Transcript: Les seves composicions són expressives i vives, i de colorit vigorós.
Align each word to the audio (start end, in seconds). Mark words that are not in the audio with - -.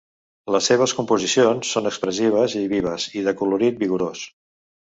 Les 0.53 0.69
seves 0.71 0.93
composicions 0.99 1.75
són 1.77 1.89
expressives 1.91 2.57
i 2.63 2.65
vives, 2.75 3.07
i 3.21 3.27
de 3.29 3.35
colorit 3.43 3.81
vigorós. 3.87 4.27